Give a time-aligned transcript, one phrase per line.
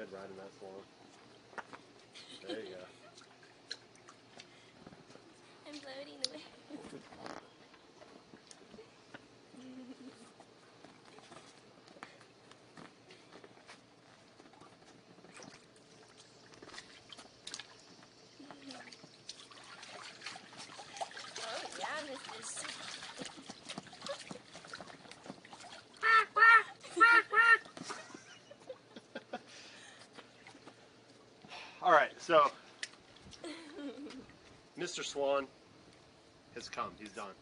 [0.00, 0.70] good riding that slow.
[2.48, 2.80] There you go.
[5.68, 6.42] I'm floating away.
[21.42, 22.99] oh, yeah, this is.
[32.20, 32.50] So,
[34.78, 35.02] Mr.
[35.02, 35.46] Swan
[36.54, 36.90] has come.
[36.98, 37.32] He's done.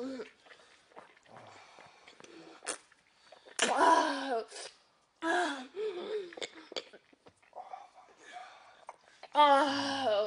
[0.00, 0.24] Oh.
[10.10, 10.17] Oh.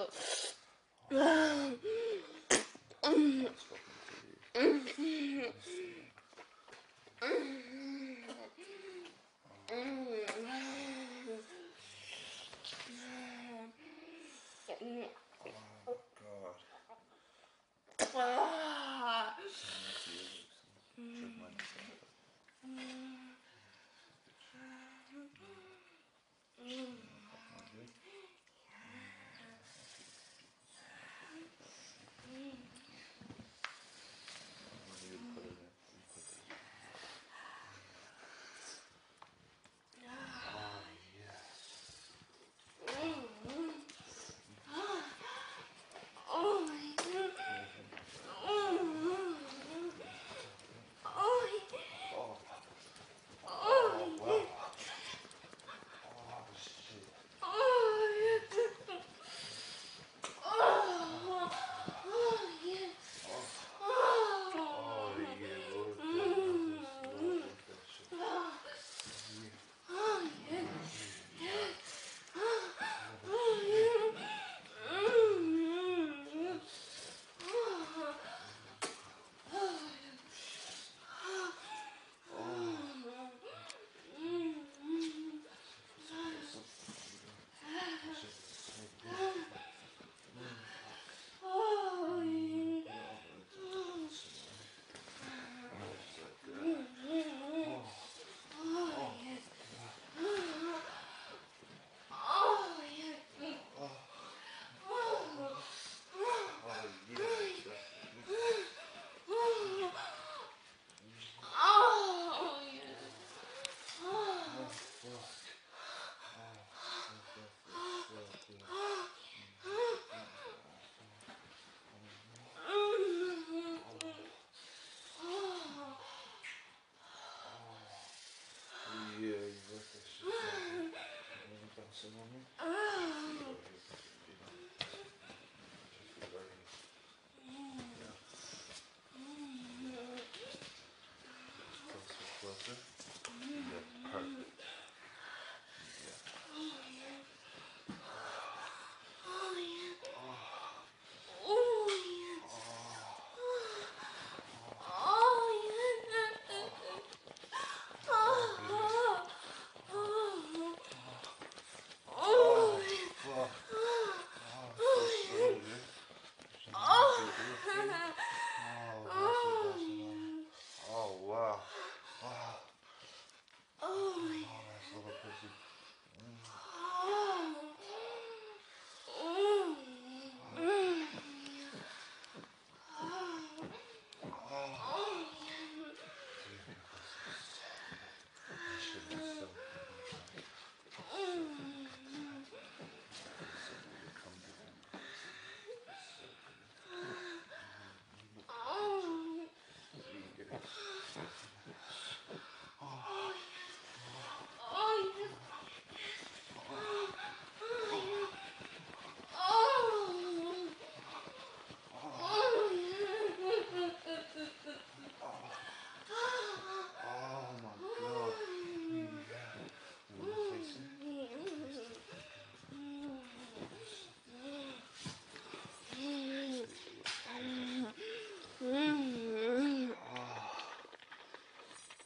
[144.12, 144.61] Perfect.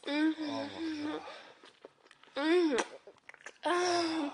[0.08, 0.44] Mm-hmm.
[0.50, 1.20] Oh, my God.
[2.38, 2.76] Mm-hmm.
[3.66, 4.32] Oh,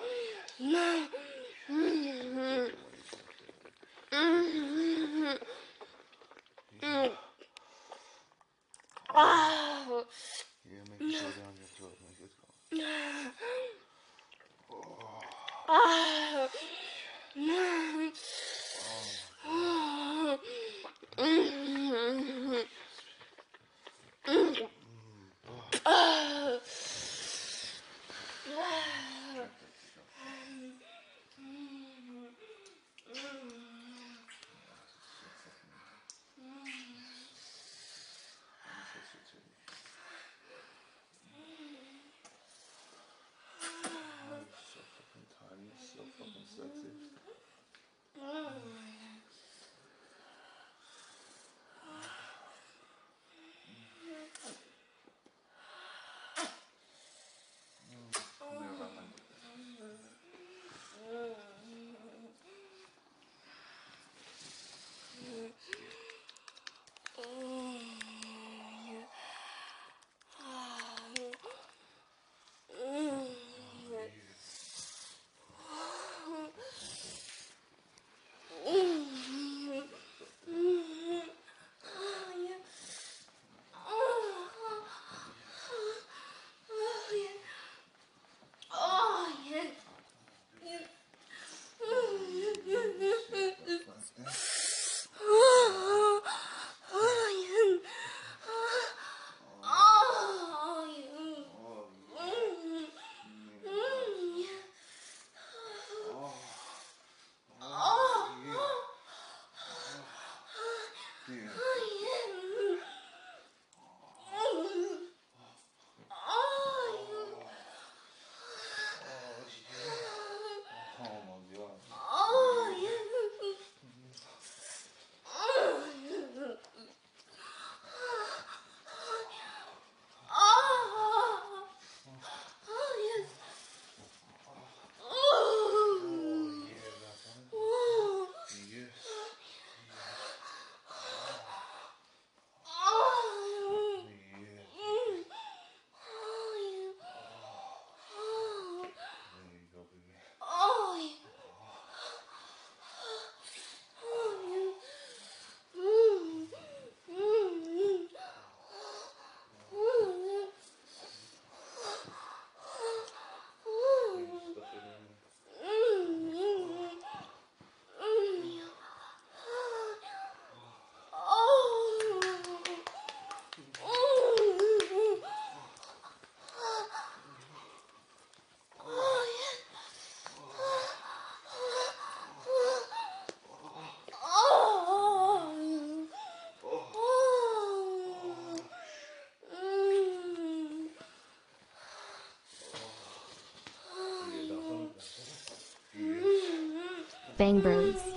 [197.43, 198.12] Bang Bros.